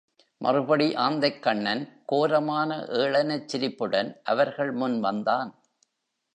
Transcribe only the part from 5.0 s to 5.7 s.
வந்தான்.